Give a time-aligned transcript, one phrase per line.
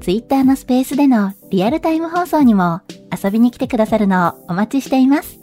[0.00, 2.80] Twitter のスペースでのリアルタイム放送にも
[3.22, 5.38] 遊びに来てくださるのをお待ちしています。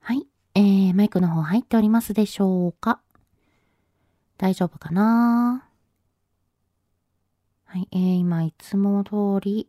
[0.00, 3.00] はい、えー、マイクの方入っておりますでしょうか？
[4.38, 5.68] 大丈夫かな？
[7.66, 9.68] はい、えー、今いつも通り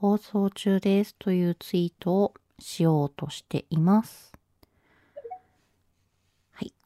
[0.00, 4.32] 放送中ですというツイートをしようとしています。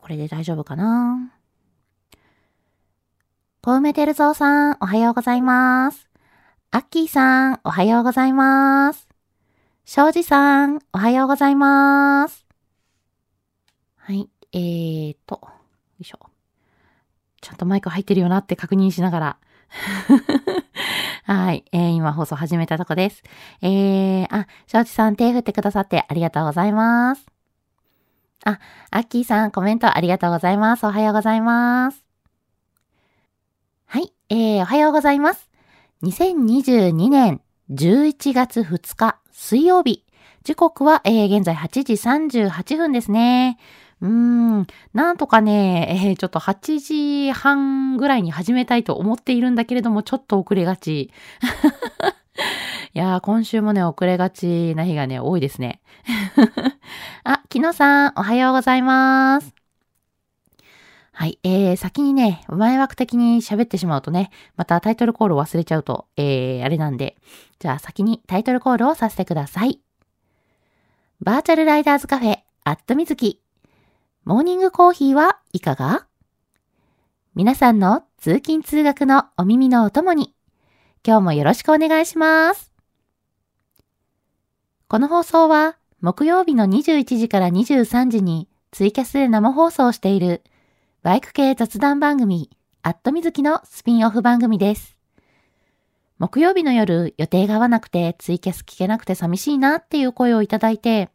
[0.02, 1.32] これで大丈夫かな？
[3.62, 6.10] 小梅てるぞうさん、おはようございます。
[6.72, 9.08] アッキーさん、おはようございます。
[9.84, 12.44] 庄司さん、おはようございます。
[13.96, 15.50] はい、えーと、よ
[16.00, 16.18] いしょ。
[17.40, 19.36] ちゃんとマイク入ってるよなって確認しながら。
[21.24, 21.64] はい。
[21.70, 23.22] えー、今放送始めたとこです。
[23.60, 27.31] えー、あ、庄司さん手振ってくださってありがとうございます。
[28.44, 28.58] あ、
[28.90, 30.84] アッキーさんコメントありがとうございます。
[30.84, 32.04] おはようございます。
[33.86, 34.12] はい。
[34.30, 35.48] えー、おはようございます。
[36.02, 37.40] 2022年
[37.70, 40.04] 11月2日水曜日。
[40.42, 41.92] 時刻は、えー、現在8時
[42.44, 43.58] 38分ですね。
[44.00, 51.12] うーん、なんとかね、えー、ちょっと8時半ぐらいに始めたいと思っているんだけれども、ちょっと遅れがち。
[52.94, 55.80] いやー、今週もね、遅れがちな日がね、多いですね。
[57.24, 59.54] あ、木野さん、おはようございます。
[61.12, 61.38] はい。
[61.44, 67.16] えー、先にね、前枠的に喋ってしまうとね、またタイトルコールを忘れちゃうと、えー、あれなんで、
[67.60, 69.80] じゃあ先にタイトルコールをさせてください。
[71.20, 73.40] バーチャルライダーズカフェ、アットみずき。
[74.24, 76.08] モーニングコーヒーはいかが？
[77.36, 80.34] 皆さんの通勤通学のお耳のお供に、
[81.06, 82.72] 今日もよろしくお願いします。
[84.88, 90.42] この放送は木曜日の21時から23時にツイキャスで生放送している
[91.04, 92.50] バイク系雑談番組
[92.82, 94.96] アットみずきのスピンオフ番組です。
[96.18, 101.08] 木曜日の夜予定が合わなくてツイキャス聞けなくて寂しいなっていう声をいただいて、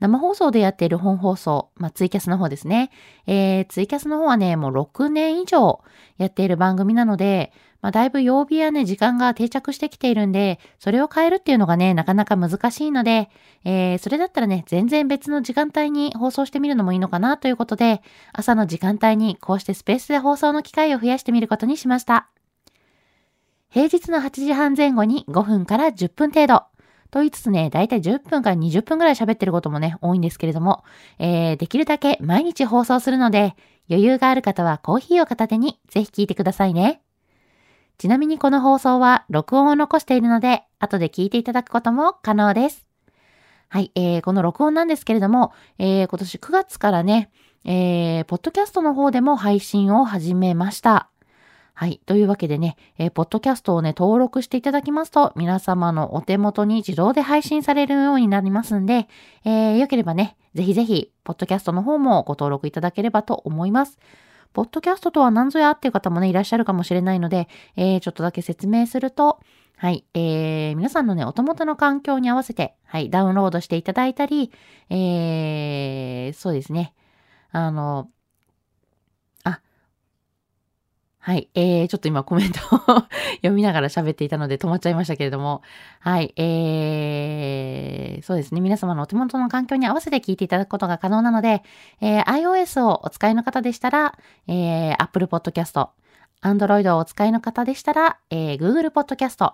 [0.00, 2.90] 生放送でやっている本放送、まあ、ツイキャスの方ですね。
[3.28, 5.84] えー、ツイキャスの方はね、もう6年以上
[6.16, 13.30] やっている番組なので、まあ、だいぶ曜日やね、時間が定着してきているんで、それを変えるっていうのがね、なかなか難しいので、
[13.64, 18.02] えー、それだったらね、全然別の時間帯に放送してみるのもいいのかなということで、
[18.32, 22.28] 朝の時間帯にこうしてスペースで放送の機会を増やしてみることにしました。
[23.70, 26.64] 平日の8時半前後に5分から10分程度。
[27.10, 30.84] と言いつつね、だいたい10分から20分くらい喋ってることもね、多いんですけれども、
[31.18, 33.56] えー、できるだけ毎日放送するので、
[33.88, 37.02] 余裕がある方はコーヒーを片手にぜひ聞いてくださいね。
[38.00, 42.86] ちなみにこの放送は録音を残しているので、後で聞いていただくことも可能です。
[43.68, 47.30] はい、えー、この録音なんですけれども、えー、今年9月からね、
[47.66, 51.10] えー、ポッドキャストの方でも配信を始めました。
[51.74, 52.00] はい。
[52.06, 59.08] というわけでね、えー、ポッドキャストをね、登録していただきますと、皆様のお手元に自動で配信されるようになりますんで、
[59.44, 63.98] えー、よければね、ぜひぜひ、ポッドキャストの方もご登録いただければと思います。
[64.52, 69.40] ポッドキャストとは何ぞやっていう方もね、いらっしゃるかもしれないので、えー、ちょっとだけ説明すると、
[69.76, 74.52] はい、えー、皆さんのね、お手元の環境に合わせて、はい、ダウンロードしていただいたり、
[74.90, 76.94] えー、そうですね、
[77.50, 78.10] あの、
[81.22, 81.50] はい。
[81.54, 82.78] えー、ちょっと今コメントを
[83.36, 85.60] 読みながら喋っていたので止まっちゃいましたけれども、
[86.00, 86.32] はい。
[86.36, 88.62] えー、そうですね。
[88.62, 91.62] 皆様のお手元の環境に合わせて聞いていただくことが可能なので、
[92.00, 94.18] えー、iOS をお使いの方でしたら、
[94.48, 95.88] えー、Apple Podcast、
[96.42, 99.52] Android をお使いの方でしたら、えー、Google Podcast、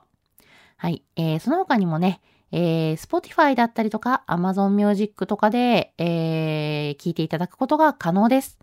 [0.76, 1.02] はい。
[1.16, 2.20] えー、その他にもね、
[2.52, 8.56] えー、Spotify だったりとか Amazon Music とかで、えー、聞いていただくことが可能です。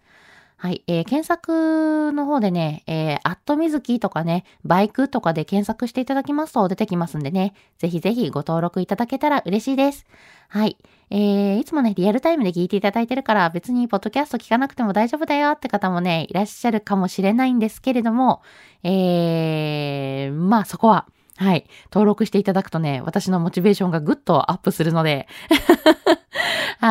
[0.64, 10.06] はい、えー検索の方でね、えー、アットみずきとかね、バイクとかで検索していただきますと出てきますんでね、ぜひぜひご登録いただけたら嬉しいです。
[10.48, 10.78] はい。
[11.10, 18.42] えー、いつもね、リアルタイムで聞いていただいてるから、別にポッドキャスト聞かなくても大丈夫だよって方もね、いらっしゃるかもしれないんですけれども、
[18.84, 25.28] えー、まあそこは、はい、登録していただくとね、私のモチベーションがぐっとアップするので、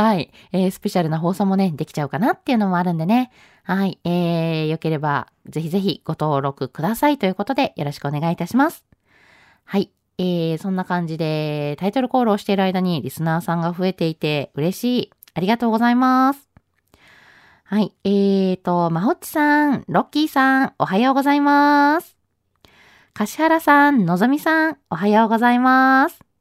[0.00, 3.30] はい、えー、スペシャルな放送もね、できちゃうかなっていうのもあるんでね、
[3.62, 8.86] はい、えー、よければ、ぜひぜひご登録くださいということで、よろしくお願いいたします。
[9.64, 9.90] はい。
[10.16, 15.10] えー、そんな感じで、タイトルコールをしている間にリスナーさんが増えていて嬉しい。
[15.34, 16.48] ありがとうございます。
[17.64, 17.92] はい。
[18.04, 22.16] えーと、まほっちさん、ロッキーさん、おはようございます。
[23.12, 26.31] 柏原さん、のぞみさん、おはようございます。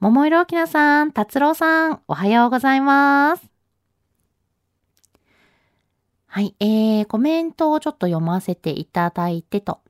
[0.00, 3.42] 桃色きなさん、達郎さん、おはようございます。
[6.28, 6.54] はい。
[6.60, 9.80] えー、コメントをちょっと読ませていただいてと。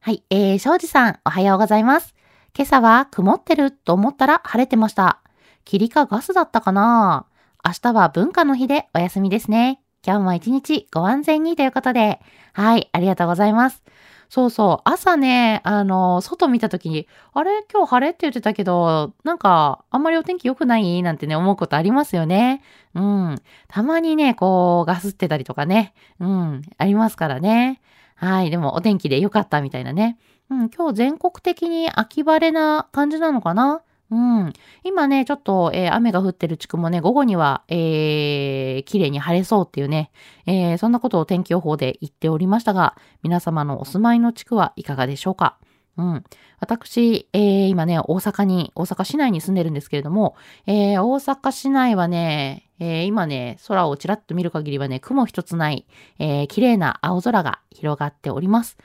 [0.00, 0.24] はい。
[0.30, 2.16] えー、庄司さん、おはようございます。
[2.56, 5.20] 今朝は曇ってると思ったら晴れてました。
[5.64, 7.26] 霧かガスだったかな
[7.64, 9.80] 明日は文化の日でお休みですね。
[10.04, 12.20] 今日も一日ご安全にということで。
[12.52, 13.84] はい、ありがとうございます。
[14.28, 17.64] そうそう、朝ね、あの、外見た時に、あれ？
[17.72, 18.10] 今日晴れ？
[18.10, 21.02] って言ってたけど、なんか、あんまりお天気良くない？
[21.02, 22.62] なんてね、思うことありますよね。
[22.94, 23.36] うん。
[23.68, 25.94] たまにね、こう、ガスってたりとかね。
[26.18, 27.80] うん、ありますからね。
[28.16, 30.18] はい、でもお天気で良かったみたいなね。
[30.50, 33.82] うん、今日全国的に秋晴れな感じなのかな？
[34.08, 34.52] うん。
[34.84, 40.12] 今ね、ちょっと、えー雨が降ってる地区もね、午後には、えー、綺麗に晴れそうっていうね、
[40.46, 42.94] えーそんなことを天気予報で言っておりましたが、
[43.24, 45.58] 皆様のお住まいの地区はいかがでしょうか？
[45.96, 46.24] うん。
[46.60, 50.36] 私、えー今ね、大阪に、大阪市内に住んでるんですけれども、
[50.66, 55.84] えー大阪市内はね、えー今ね、空をちらっと見る限りはね、雲一つない、
[56.20, 58.76] えー綺麗な青空が広がっております。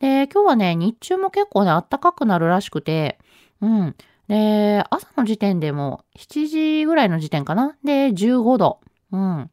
[0.00, 3.20] で、今日はね、日中も結構ね、暖かくなるらしくて、
[3.60, 3.94] うん。
[4.28, 6.46] で、朝の時点でも7
[6.80, 7.76] 時ぐらいの時点かな？
[7.84, 8.80] で、15度。
[9.12, 9.50] うん。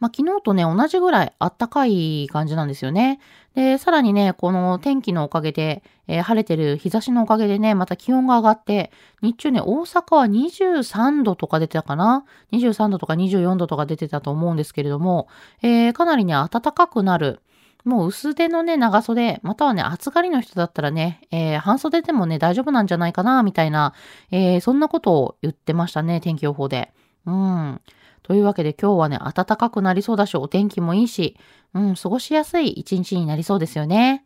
[0.00, 3.20] まあ、昨日とね、同じぐらい暖かい感じなんですよね。
[3.54, 8.90] で、さらにね、この天気のおかげで、えー晴れてる日差しのおかげでね、また気温が上がって、
[9.22, 15.28] 日中ね、大阪は23度とか出てたかな ?23 度とか24度とか出てたと思うんですけれども、
[15.62, 17.42] えーかなりね、暖かくなる。
[17.84, 23.94] もう薄手のね、長袖、またはね、暑がりの人だったらね、えー半袖でもね、大丈夫なんじゃないかな、みたいな、
[24.30, 26.92] えーそんなことを言ってましたね、天気予報で。
[27.26, 27.80] うん。
[28.22, 31.36] というわけで今日はね、暖かくなりそうだし、お天気もいいし、
[31.74, 34.24] うん、過ごしやすい一日になりそうですよね。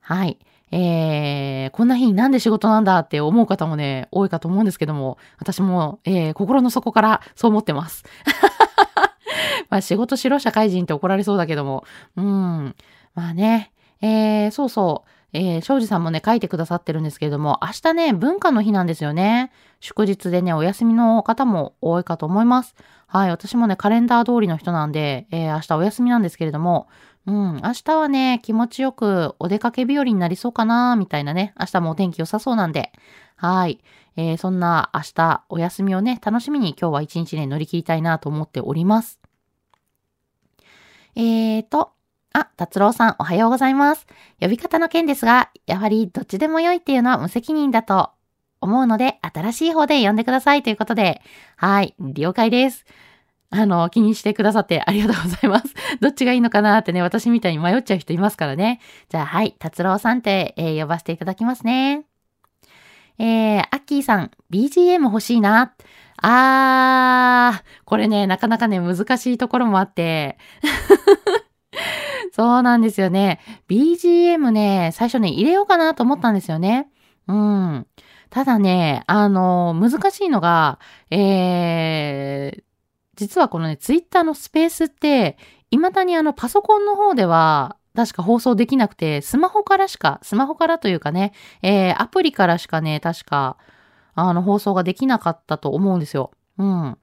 [0.00, 0.38] はい。
[0.72, 8.04] えー、こんな日になんで仕事なんだって思う方もね、多いかと思うんですけども、私も、えー、心の底からそう思ってます。
[9.76, 11.84] まあ仕事しろ社会人って怒られそうだけども、
[12.16, 12.74] うん。
[13.14, 15.10] まあね、えー、そうそう。
[15.32, 19.52] えー、庄司さんもね、書いてくださってるんですけれども、明日ね、文化の日なんですよね。
[19.80, 22.74] 祝日でね、お休みの方も多いかと思います。
[23.06, 26.88] はい、私もね、カレンダー通りの人なんで、えー、明日お休みなんですけれども、
[27.26, 32.92] うん、明日はね、気持ちよくお出かけ日和になりそうかな、みたいなね、明日もお天気良さそうなんで、
[33.36, 33.80] はい。
[34.16, 39.20] えー、そんな明日お休みをね、楽しみに今日は一日ね、乗り切りたいなと思っております。
[41.16, 41.92] えーと、
[42.34, 44.06] あ、達郎さんおはようございます。
[44.38, 48.10] 呼び方の件ですが、やはりどっちでも良いっていうのは無責任だと
[48.60, 51.22] 思うので、新しい方で呼んでくださいということで、
[51.56, 52.84] はい、了解です。
[53.48, 55.74] あの、気にしてくださってありがとうございます。
[56.02, 58.80] どっちがいいのかなってね、私みたいに迷っちゃう人いますからね。
[59.08, 62.04] じゃあ、はい、達郎さんって、えー呼ばせていただきますね。
[63.18, 65.72] えー、アッキーさん、BGM 欲しいな。
[66.28, 70.38] あー、これね、なかなかね、難しいところもあって。
[72.34, 73.38] そうなんですよね。
[73.68, 76.88] BGM ね、最初ね、入れようかなと思ったんですよね。
[77.28, 77.86] うん。
[78.28, 80.80] ただね、あの、難しいのが、
[81.12, 82.62] えー、
[83.14, 85.38] 実はこのね、ツイッターのスペースって、
[85.70, 93.58] 未だにあの、パソコンの方では、確か放送できなくて、スマホからしか、スマホからというかね、えー、アプリからしかね、確か、
[94.16, 96.32] あの、放送ができなかったと思うんですよ。
[96.58, 96.98] うん。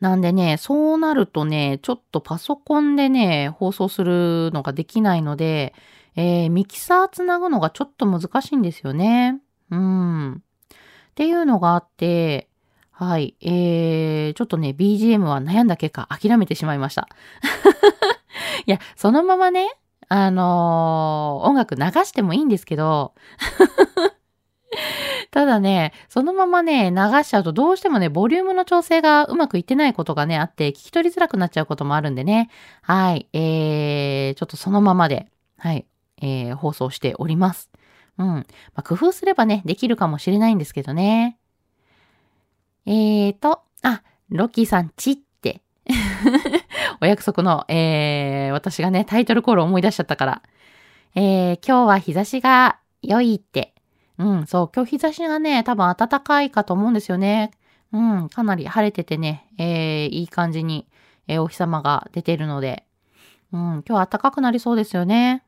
[0.00, 5.74] なんでね、そうなるとね、ちょっとパソコンでね、放送するのができないので、
[6.16, 9.40] えーミキサーつなぐのがちょっと難しいんですよね。
[9.70, 10.32] うん。
[10.32, 10.38] っ
[11.14, 12.48] ていうのがあって、
[12.90, 13.36] はい。
[13.40, 17.08] えー、ちょっとね、BGM は悩んだ結果諦めてしまいました。
[18.66, 19.68] いや、そのままね、
[20.08, 23.14] あのー音楽流してもいいんですけど、
[25.32, 32.50] ただね、そのままね、流しちゃうとどうしてもね、ボリュームの調整がうまくいってないことがね、あって、聞き取りづらくなっちゃうこともあるんでね。
[32.82, 33.26] はい。
[33.32, 35.86] えー、ちょっとそのままで、はい、
[36.20, 37.70] えー、放送しております。
[38.18, 38.26] うん。
[38.26, 41.38] まあ、工夫すればね、できるかもしれないんですけどね。
[42.84, 45.62] えーと、あ、ロッキーさん、ちって。
[47.00, 50.42] お約束の、えー、私がね、タイトルコールを思い出しちゃったから。
[51.14, 53.72] えー、今日は日差しが良いって。
[54.18, 57.50] うん、そう、今日日差しがね、多分暖かいかと思うんですよね。
[57.92, 60.86] うん、かなり晴れててね、えー、いい感じに、
[61.28, 62.84] えー、お日様が出てるので、
[63.52, 65.44] うん、今日暖かくなりそうですよね。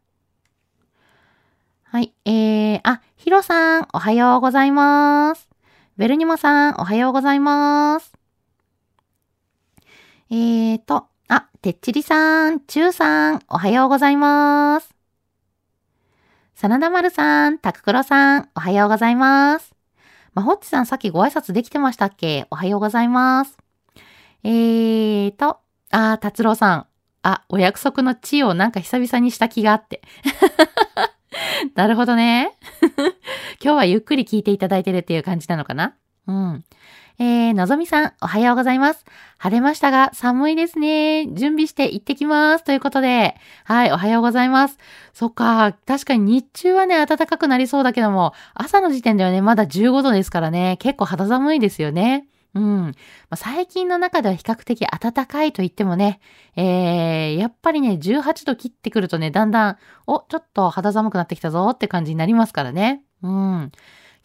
[1.85, 5.49] はい、えー、あ、ヒロさん、おはようございます。
[5.97, 8.13] ベルニモさん、おはようございます。
[10.31, 14.94] えーと、あ、てっちりさん、ちゅうさん、おはようございます。
[16.57, 19.75] 真田丸さん、たくくろさん、おはようございます。
[20.35, 22.47] まほっちさん、さっきご挨拶できてましたっけ？
[22.49, 23.59] おはようございます。
[24.45, 25.59] えーと、
[25.91, 26.87] あ、達郎さん。
[27.25, 30.01] あ、お約束の地をなんか久々にした気があって。
[31.75, 32.53] なるほどね。
[33.61, 35.95] 今日はゆっくり聞いていただいてるっていう感じなのかな？
[36.29, 36.65] うん。
[37.21, 39.05] えー、のぞみさん、おはようございます。
[39.39, 41.29] 晴れましたが、寒いですね。
[41.29, 42.65] 準備して行ってきます。
[42.65, 44.79] ということで、はい、おはようございます。
[45.13, 52.27] そっか、確かに日中はね、暖かくなりそうだけども、朝の時点ではね、まだ15度ですからね、結構肌寒いですよね。
[52.55, 52.83] うん。
[52.87, 52.93] ま
[53.31, 56.19] あ、最近の中では比較的暖かいと言ってもね、
[56.57, 59.79] えー、やっぱりね、18度切ってくるとね、だんだん、
[60.09, 63.03] お、ちょっと肌寒くなってきたぞって感じになりますからね。
[63.23, 63.73] うん。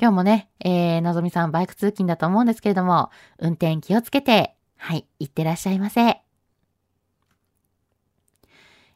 [0.02, 6.22] 今日もね、えー、のぞみさんバイク通勤だと思うんですけれども、運転気をつけて、はい、行ってらっしゃいませ。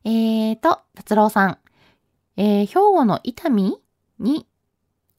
[0.06, 1.58] えーと、達郎さん。
[2.38, 3.54] えー、兵庫の伊丹
[4.18, 4.48] に、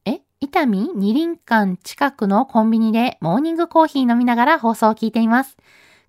[0.05, 0.71] え伊丹？
[0.71, 5.55] 二輪館近くのコンビニでモーニングコーヒー飲みながら放送を聞いています。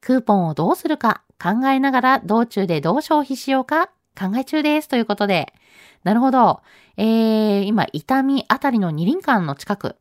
[0.01, 4.89] クーポンをどうするか考えながら道中でどう消費しようか考え中です。
[4.89, 5.53] ということで。
[6.05, 6.63] なるほど。
[6.97, 9.97] えー、今、伊丹あたりの二輪館の近く。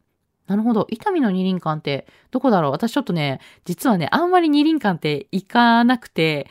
[0.48, 0.88] なるほど。
[0.90, 2.72] 伊丹の二輪館ってどこだろう？
[2.72, 6.48] 私ちょっとね、実はね、あんまり二輪館って行かなくて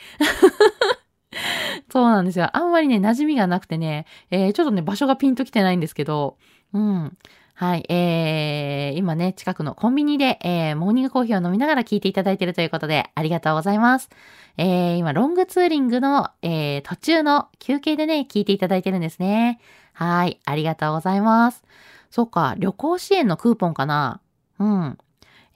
[1.90, 2.56] そうなんですよ。
[2.56, 6.36] あんまりね、馴染みがなくてね、えー、ちょっとね、場所がピンと来てないんですけど、
[6.72, 7.16] うん。
[7.56, 14.10] はい、えー、今ね、近くのコンビニで、えー、モーニングコーヒーを飲みながら聞いていただいているということで、ありがとうございます。
[14.56, 19.60] えー、今、ロングツーリングの、えー、途中の休憩でね、聞いていただいてるんですね。
[19.92, 21.62] はい、ありがとうございます。
[22.10, 24.20] そっか、旅行支援のクーポンかな
[24.58, 24.98] うん。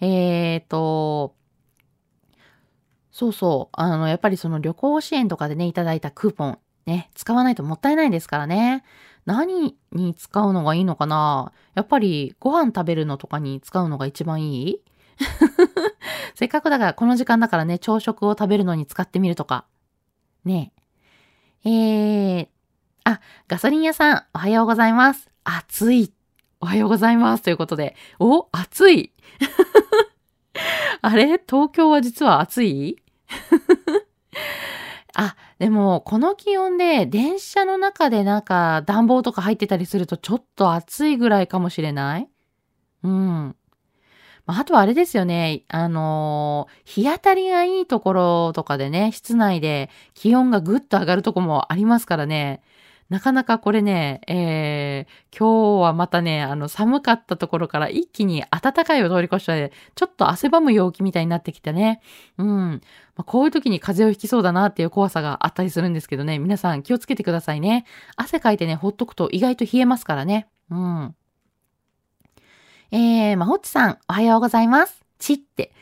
[0.00, 1.34] えーと、
[3.10, 8.84] そうそう、あの、やっぱりその旅行支援とかでね、いただいたクーポン、ね、使わないともったいないですからね。
[9.28, 11.52] 何に使うのがいいのかな？
[11.74, 14.80] やっぱりご飯食べるのとかに使うのが一番いい？
[16.34, 19.66] せっかくだからこの時間だからね、朝食を食べるのに使ってみるとか。
[20.46, 20.72] ね
[21.62, 21.70] え。
[21.70, 22.48] えー、
[23.04, 25.28] あ、ガソリン屋さん、おはようございます。
[25.44, 26.14] 暑い。
[26.60, 27.42] おはようございます。
[27.42, 27.96] ということで。
[28.18, 29.12] お、暑い。
[31.02, 31.38] あれ？
[31.46, 32.96] 東京は実は暑い？
[35.20, 42.28] あ、でも、この気温で電車の中でなんか暖房とか入ってたりするとちょっと暑いぐらいかもしれない？
[43.02, 43.56] うん。
[44.46, 45.64] あとはあれですよね。
[45.66, 52.62] あのー、日当たりがいいところとかでね、室内で気温がぐっと上がるとこもありますからね。
[53.08, 62.02] なかなかこれね、えー、今日はまたね、あの、寒かったところから一気に暖かいを通り越して、ちょっと汗ばむ陽気みたいになってきてね。
[62.36, 62.46] うん。
[63.16, 67.86] まあ、こういう時に風邪をひきそうだなっていう怖さがあったりするんですけどね、皆さん気をつけてくださいね。
[68.16, 70.46] 汗かいてね、ほっとくと意外と冷えますからね。
[70.70, 71.14] うん。
[72.90, 75.02] えー、まほっちさん、おはようございます。
[75.18, 75.72] ちって。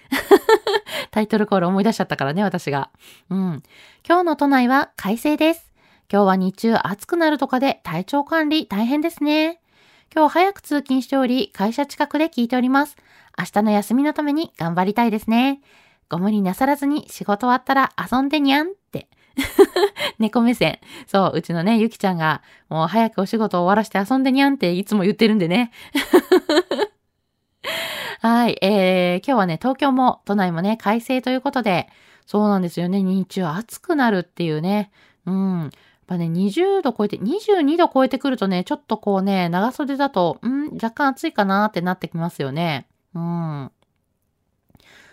[1.11, 2.91] タイトルコール思い出しちゃったからね、私が。
[3.31, 3.63] うん。
[4.07, 5.73] 今日の都内は快晴です。
[6.13, 9.61] 今日は日中暑くなるとかで体調管理大変ですね。
[10.15, 12.97] 今日早く通勤しており、会社近くで聞いております。
[13.37, 15.61] 明日の休みのために頑張りたいですね。
[16.09, 19.09] ご無理なさらずに仕事終わったら遊んでにゃんって。
[20.21, 20.79] 猫目線。
[21.09, 25.73] そう、うちのね、ゆきちゃんが、もう早くお仕事終わらして遊んでにゃんっていつも言ってるんでね。
[28.23, 31.89] はい、えー、今日はね、東京も、都内もね、快晴ということで、
[32.27, 34.93] そうなんですよね、日中暑くなるっていうね。
[35.27, 35.71] うん。
[36.07, 42.87] っぱね、20度超えて、22度超えてくるとね、ちょっとこうね、長袖だと、ん若干暑いかなってなってきますよね。
[43.15, 43.73] うん。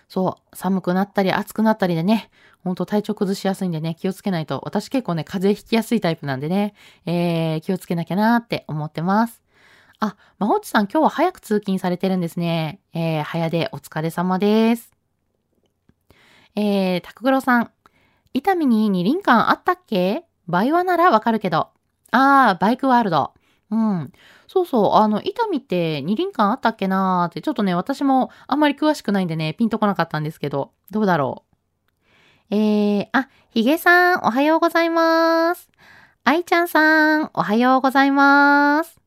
[0.07, 2.29] そう、寒くなったり暑くなったりでね、
[2.63, 4.61] ほんと体調崩しやすいんでね、気をつけないと。
[4.63, 6.75] 私結構ね、風邪ひきやすいタイプなんでね、
[7.07, 9.41] えー、気をつけなきゃなーって思ってます。
[9.99, 12.79] あ、まほっちさん今日は早く通勤されてるんですね。
[12.93, 14.91] えー、早でお疲れ様です。
[16.55, 17.71] えー、タクグロさん。
[18.35, 20.25] 伊丹に二輪館あったっけ？
[20.47, 21.69] バイワならわかるけど。
[22.11, 23.33] あー、バイクワールド。
[23.71, 24.11] うん。
[24.47, 31.43] そうそう、あの、伊丹って二輪館あったっけなーって、ちょっとね、私もあんまり詳しくないんでね、ピンとこなかったんですけど、どうだろ
[32.51, 32.55] う。
[32.55, 35.69] えー、あ、ヒゲさん、おはようございます。
[36.23, 38.99] 愛ちゃんさん、おはようございます。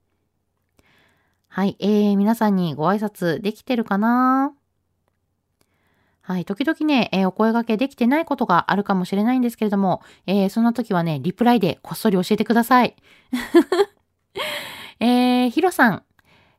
[1.48, 4.52] はい、えー、皆さんにご挨拶できてるかな
[6.26, 12.96] はい、時々ね、えー、お声掛けできてないことがあるかもしれないんですけれども、えー、そんな時はね、リプライでこっそり教えてください。
[14.98, 16.02] えー、ヒロさん、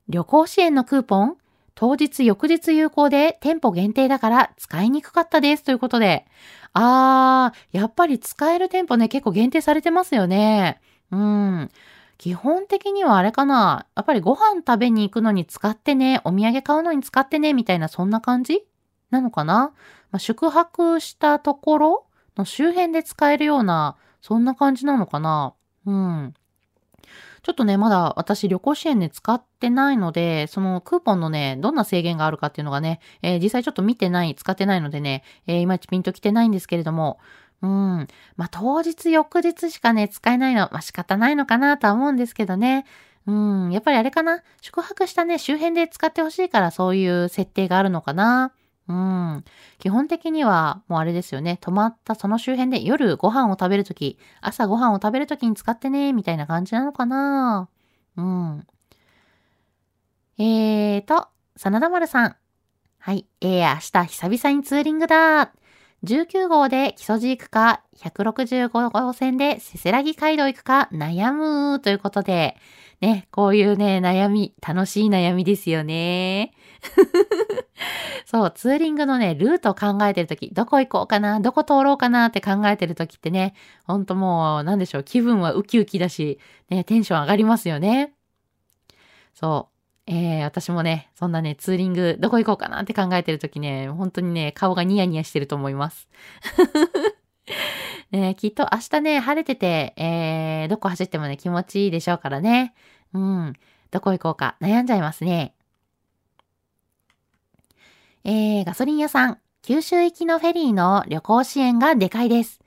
[0.07, 1.35] 旅行支援のクーポン？
[1.75, 6.25] 当日翌日有効で店舗限定だから使いにくかったですということで。
[6.71, 10.79] あー、やっぱり使える店舗ね、結構限定されてますよね。
[11.11, 11.69] うん。
[12.17, 13.85] 基本的にはあれかな。
[13.95, 18.63] やっぱりご飯食べに行くのに使ってね、お土産買うのに使ってね、みたいなそんな感じ？
[19.09, 19.73] なのかな、
[20.11, 25.53] まあ、宿泊したところの周辺で使えるような、そんな感じなのかな？
[25.85, 26.33] うん。
[27.43, 37.19] ちょっとね、まだ私旅行支援で使ってないので、そのクーポンのね、どんな制限があるかっていうのがね、えー、実際ちょっと見てない、使ってないのでね、えー、いまいちピンと来てないんですけれども、
[37.61, 38.07] うん。
[38.35, 42.85] まあ、当日、翌日しかね、使えないの、まあ、仕方ないのかなとは思うんですけどね。
[43.25, 43.71] うん。
[43.71, 44.43] やっぱりあれかな？
[44.61, 48.51] 宿泊したね、周辺で使ってほしいからそういう設定があるのかな？
[48.87, 49.43] うん。
[49.79, 51.57] 基本的には、もうあれですよね。
[51.59, 57.69] 泊まったその周辺で夜ご飯を食べるとき、朝ご飯を食べるときに使ってね、みたいな感じなのかな。
[58.15, 58.67] うん。
[60.37, 62.35] えーと、真田丸さん。
[62.99, 63.25] はい。
[63.41, 65.51] えー、明日久々にツーリングだ。
[66.03, 72.55] 19号で木曽路行くか、165号線でせせらぎ街道行くか悩むということで、
[73.01, 76.51] ね、こういうね、悩み、楽しい悩みですよね。
[78.25, 83.53] そう、ツーリングのね、ルートを考えてるとき、どこ行こうかな、どこ通ろうかなって考えてるときってね、
[83.85, 86.39] ほんともう、なんでしょう、気分はウキウキだし、
[86.69, 88.13] ね、テンション上がりますよね。
[89.33, 89.77] そう。
[90.07, 96.07] えー、私もね、そんなね、ツーリング、どこ行こうかなって考えてるときね、本当にね、顔がニヤニヤしてると思います。
[98.11, 102.73] ね、きっと明日ね、晴れてて、えー、どこ走ってもね、気持ちいいでしょうからね。
[103.13, 103.53] うん。
[103.91, 105.53] どこ行こうか悩んじゃいますね。
[108.23, 112.59] えー、ガソリン屋さん、九州行きのフェリーの旅行支援がでかいです。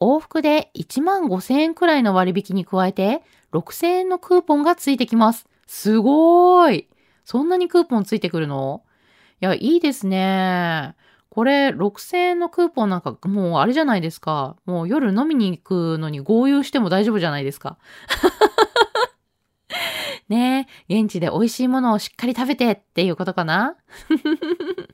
[0.00, 5.46] 往復で1万5千円くらいの割引に加えて、6千円のクーポンがついてきます。
[5.66, 6.88] すごーい。
[7.24, 8.82] そんなにクーポンついてくるの？
[9.40, 10.94] いや、いいですね。
[11.30, 14.56] これ、6000円のクーポンなんか、もうあれじゃないですか。
[14.64, 17.78] もう夜飲みに行くのに合流しても大丈夫じゃないですか。
[20.28, 23.76] ねえ、現地で美味しいものをしっかり食べてっていうことかな？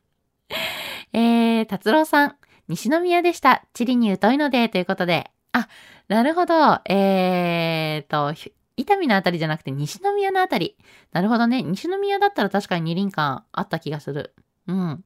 [1.13, 2.37] えー、達郎さん、
[2.69, 3.65] 西宮でした。
[3.73, 5.31] 地理に疎いので、ということで。
[5.53, 5.69] あ、
[6.09, 6.81] なるほど。
[6.87, 8.35] えーと、
[8.77, 10.77] 伊丹のあたりじゃなくて西宮のあたり。
[11.13, 11.63] なるほどね。
[11.63, 14.35] 西宮だったら確かに二輪館あった気がする。
[14.67, 15.05] うん。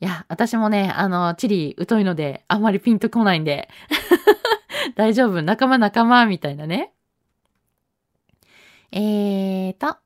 [0.00, 3.68] いや、私もね、あの、地理疎いので、あんまりピンとこないんで。
[4.94, 5.42] 大丈夫。
[5.42, 6.92] 仲間仲間、みたいなね。
[8.92, 9.86] えーと。
[9.86, 9.96] よ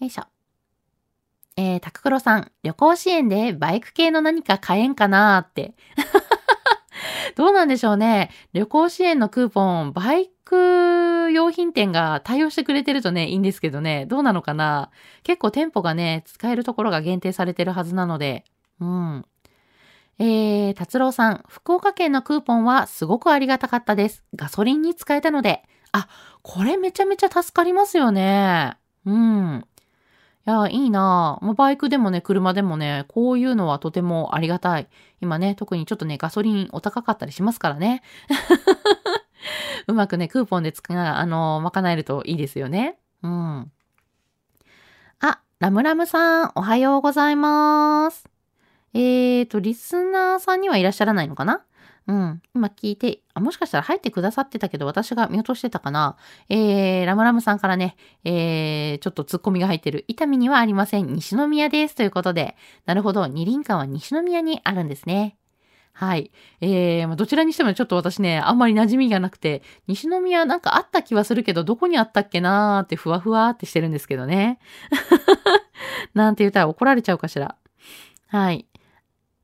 [0.00, 0.24] いしょ。
[1.56, 5.74] えー、タククロさん、旅行支援でバイク系の何か買えんかなーって。
[7.36, 8.30] どうなんでしょうね。
[8.52, 14.06] 旅行支援のクーポン、バイク用品店が対応してくれてるとね、いいんですけどね。
[14.06, 14.90] どうなのかな？
[15.22, 18.44] 結構店舗がね、使えるところが限定されてるはずなので。
[18.80, 19.24] うん。
[20.18, 24.22] えー、達郎さん、福岡県のクーポンはすごくありがたかったです。
[24.34, 25.62] ガソリンに使えたので。
[25.92, 26.08] あ、
[26.42, 28.76] これめちゃめちゃ助かりますよね。
[29.04, 29.64] うん。
[30.46, 31.54] いや、いいなぁ。
[31.54, 34.88] バイクでもね、車でもね、こういうのはとてもありがたい。
[35.20, 38.02] 今ね、特にちょっとね、ガソリンお高かったりしますからね。
[39.86, 42.98] うまくね、クーポンでつか、あの、賄えるといいですよね。
[43.22, 43.72] うん。
[45.20, 48.28] あ、ラムラムさん、おはようございます。
[48.94, 51.64] えーと、リスナーさんにはいらっしゃらないのかな？
[52.08, 52.42] うん。
[52.54, 56.16] 今聞いて、あ、もしかしたら入ってくださってたけど、私が見落としてたかな？
[56.48, 60.04] えー、ラムラムさんからね、えー、ちょっとツッコミが入ってる。
[60.08, 61.06] 痛みにはありません。
[61.14, 61.94] 西宮です。
[61.94, 62.56] ということで。
[62.86, 63.26] なるほど。
[63.28, 65.36] 二輪館は西宮にあるんですね。
[65.92, 66.30] はい。
[66.60, 74.58] えー、どちらにしてもちょっと私ね、あんまり馴染みがなくて、西宮なんかあった気はするけど、どこにあったっけなーってふわふわってしてるんですけどね。
[76.14, 77.56] なんて言ったら怒られちゃうかしら。
[78.28, 78.66] はい。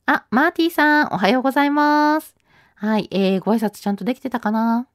[0.06, 2.34] あ、マーティーさん、おはようございます。
[2.76, 4.86] はい、えー、ご挨拶ちゃんとできてたかな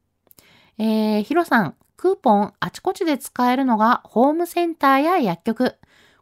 [0.80, 5.76] えー、ヒロさん、クーポンあちこちで使えるのがホームセンターや薬局。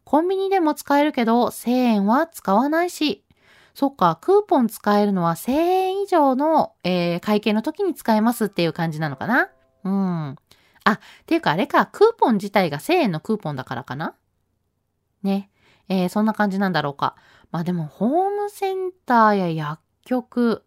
[0.04, 3.24] コンビニでも使えるけど1000円は使わないし。
[3.82, 9.50] そっか、クーポン使えるのは1000円以上の、えー、会計の時に使えますっていう感じなのかな？
[9.84, 10.36] うん。
[10.84, 14.14] あ、っていうかあれか、クーポン自体が1000円のクーポンだからかな？
[15.24, 15.50] ね。
[15.90, 17.16] えー、そんな感じなんだろうか。
[17.50, 20.64] まあでも、ホームセンターや薬局。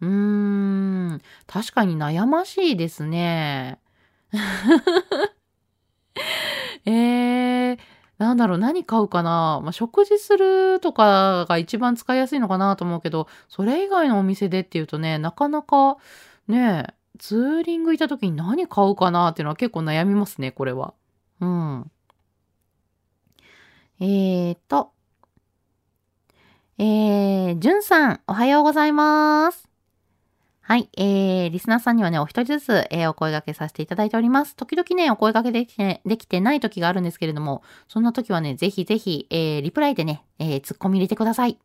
[0.00, 3.78] うーん、確かに悩ましいですね。
[6.84, 7.78] えー、
[8.20, 9.60] なんだろう、何買うかな。
[9.62, 15.96] まあ、食事するとかが一番使いやすいのかなと思うけど、それ以外のお店でっていうとね、なかなか、
[16.46, 20.92] ね、ツーリング行った時に何買うかなっていうのは結構悩みますね、これは。
[21.40, 21.90] うん。
[24.00, 24.92] えーと。
[26.76, 29.69] えー、じゅんさん、おはようございます。
[30.70, 34.54] はい、えー、リスナーさんにはね、お一人ずつ、えー、お声掛けさせていただいております。
[34.54, 41.58] 時々ね、お声掛けできて、できてない時があるんですけれども、そんな時はね、ぜひぜひ、えー、リプライでね、えー、ツッコミ入れてください。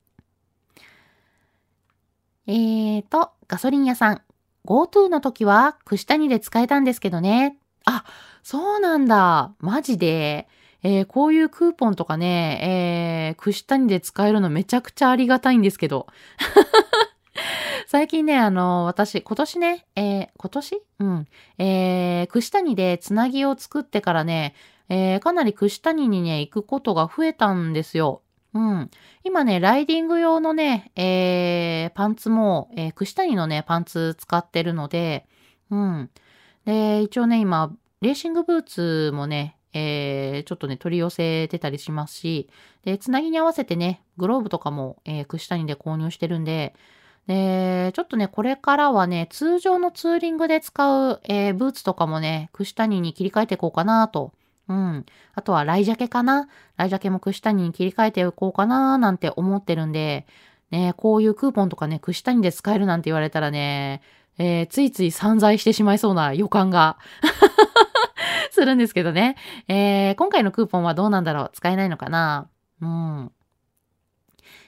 [2.47, 4.21] えーと、ガソリン屋さん。
[4.65, 7.59] GoTo の時は、串谷で使えたんですけどね。
[7.85, 8.05] あ、
[8.41, 9.53] そうなんだ。
[9.59, 10.47] マジで。
[10.81, 16.07] えー、こういうクーポンとかね、えー、串谷で使えるのめちゃくちゃありがたいんですけど。
[17.87, 20.81] 最近ね、あの、私、今年ね、えー、今年？
[20.99, 21.27] うん。
[21.59, 24.55] えー、串谷でつなぎを作ってからね、
[24.89, 28.23] えー、かなり串谷にね、行くことが増えたんですよ。
[28.55, 28.89] うん。
[29.23, 35.27] 今ね、ライディング用のね、えー、パンツも、えー、串谷のね、パンツ使ってるので、
[35.69, 36.09] うん。
[36.65, 37.71] で、一応ね、今、
[38.01, 42.49] レーシングブーツもね、えー、ちょっとね、取り寄せてたりしますし、
[42.83, 46.73] で、つなぎに合わせてね、グローブとかも、えー、串谷で購入してるんで、
[47.27, 54.33] で、ちょっとね、これからはね、通常のツーリングで使う、えー、ブーツとかもね、串谷に切り替えていこうかなと
[54.67, 55.05] うん。
[55.33, 60.25] あとはライジャケかなライジャケも串谷に切り替えておこうかななんて思ってるんで、
[60.71, 64.01] ね、こういうクーポンとかね、串谷で使えるなんて言われたらね、
[64.37, 66.97] えー、ついつい散財してしまいそうな予感が
[68.51, 69.35] するんですけどね。
[69.67, 71.51] えー、今回のクーポンはどうなんだろう？
[71.53, 72.49] 使えないのかな？
[72.81, 73.31] うん。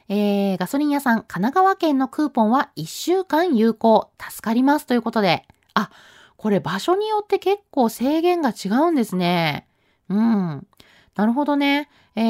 [0.10, 4.12] えー、ガソリン屋さん、神奈川県のクーポンは1週間有効。
[4.20, 4.86] 助かります。
[4.86, 5.46] ということで。
[5.74, 5.89] あ、
[6.38, 9.67] これ場所によって結構制限が違うんですね。
[10.10, 10.67] うん。
[11.15, 11.89] なるほどね。
[12.15, 12.22] え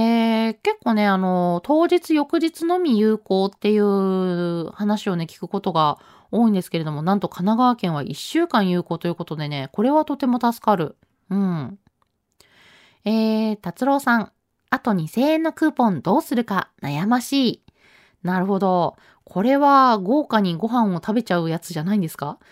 [0.49, 5.99] ー、結構ね、あの、当日翌日のみ有効っていう話をね、聞くことが
[6.31, 10.95] 多いんですけれども、なんと神奈川県は1週間有効ということでね、これはとても助かる。
[11.29, 11.79] うん。
[13.05, 14.31] えー、達郎さん。
[14.69, 17.66] あと2000円のクーポンどうするか悩ましい。
[18.23, 18.97] なるほど。
[19.23, 22.37] これは豪華にご飯を食べちゃうやつじゃないんですか？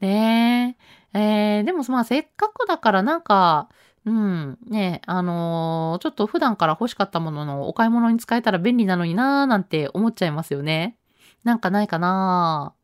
[0.00, 0.76] ね
[1.14, 1.18] え。
[1.18, 3.68] えー、でもまあせっかくだからなんか、
[4.04, 10.96] うん、ね、あのー、ちょっと普段から欲しかったもののお買い物に使えたら便利なのになーなんて思っちゃいますよね。
[11.44, 12.83] なんかないかなー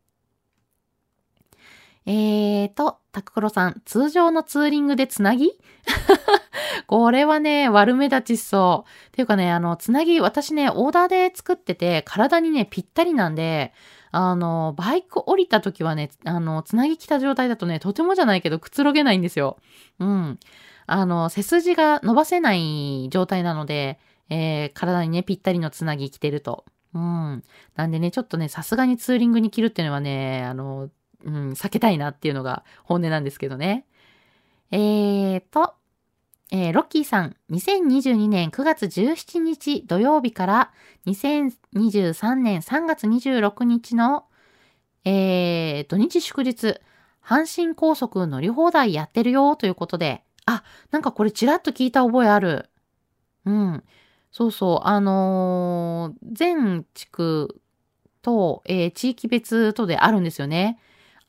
[2.07, 5.53] えーと、タククロさん、通常のツーリングでつなぎ？
[6.87, 9.11] これはね、悪目立ちしそう。
[9.13, 13.73] ていうかね、あの、つなぎ、私ね、オーダーで作ってて、体にね、ぴったりなんで、
[14.13, 19.59] あの、バイク降りた時はね、あの、つなぎ着た状態だとね、とてもじゃないけど、くつろげないんですよ。
[19.99, 20.39] うん。
[20.87, 26.65] あの、背筋が伸ばせない状態なので、えー、体にね、ぴったりのつなぎ着てると。
[26.95, 27.45] うん。
[27.77, 30.91] なんでね、ちょっとね、さすがにツーリングに着るっていうのはね、あの、
[31.25, 33.87] うん、避けたいなっていうのが本音なんですけどね。
[34.71, 35.75] えーと、
[36.53, 40.73] えー、ロッキーさん、2022年9月17日土曜日から
[41.07, 44.27] 2023年3月26日の、
[45.05, 46.81] えー、土日祝日、
[47.25, 52.69] 阪神高速乗り放題やってるよということで、あ、なんかこれちらっと聞いた覚えある。
[53.45, 53.85] うん。
[54.33, 57.61] そうそう、あのー、全地区
[58.23, 60.79] と、えー、地域別とであるんですよね。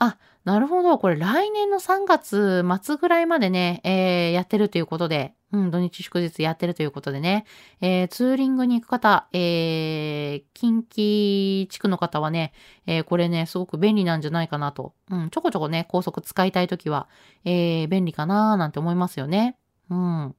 [0.03, 0.97] あ、なるほど。
[0.97, 7.45] これ来年の3月末ぐらいまでね、えー、やってるということで、うん、土日祝日やってるということでね、
[7.81, 12.51] えー、ツーリングに行く方、えー、近畿地区の方はね、
[12.87, 14.95] えー、これね、すごく便利なんじゃないかなと。
[15.11, 17.07] うん、ちょこちょこね、高速使いたいときは、
[17.45, 19.55] えー、便利かなーなんて思いますよね。
[19.91, 20.35] うん。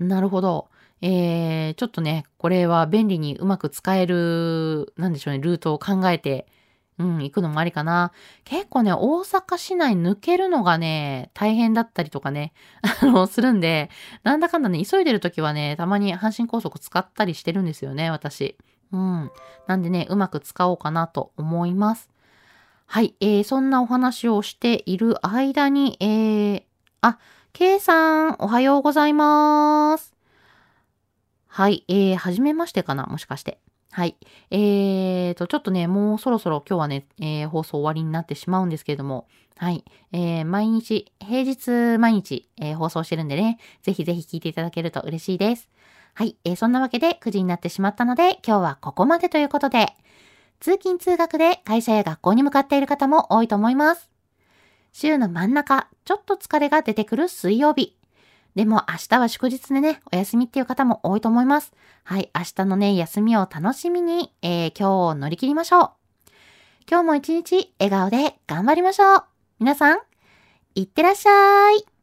[0.00, 0.70] なるほど。
[1.02, 6.48] えー、ちょっとね、これは便利にうまく使える、なんでしょうね、ルートを考えて、
[6.98, 8.12] うん、行くのもありかな。
[8.44, 12.52] 結構ね、大阪市内抜けるのがね、大変だったりとかね、
[13.02, 13.90] あの、するんで、
[14.24, 18.56] なんだかんだね、急いでる時はね、たまに阪神高速使ったりしてるんですよね、私。
[18.92, 19.30] うん。
[19.66, 22.10] なんでね、うまく使おうかなと思います。
[22.86, 26.62] はい、えー、そんなお話をしている間に、えー、
[27.02, 27.18] あ、
[27.52, 30.14] K さん、おはようございます。
[31.46, 33.60] はい、えー、はじめましてかなもしかして。
[33.90, 34.16] はい。
[34.50, 39.84] えーと、ちょっとね、もうそろそろ今日はね、えー、放送終わりになってしまうんですけれども、はい。
[40.12, 45.68] えー、毎日、平日毎日、えー、放送してるんでね、ぜひぜひ聞いていただけると嬉しいです。
[46.14, 46.36] はい。
[46.44, 49.94] えー、そんなわけで9時になってしまったので、今日はここまでということで、
[50.60, 54.10] 通勤通学で会社や学校に向かっている方も多いと思います。
[54.92, 57.97] 週の真ん中、ちょっと疲れが出てくる水曜日。
[58.54, 61.72] でも明日は祝日でね、お休みっていう方も多いと思います。
[62.04, 65.90] はい、明日のね、休みを楽しみに、えー、今日を乗り切りましょう。
[66.90, 69.24] 今日も一日笑顔で頑張りましょう。
[69.60, 69.98] 皆さん、
[70.74, 71.97] いってらっしゃい。